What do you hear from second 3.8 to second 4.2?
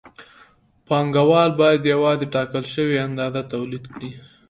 کړي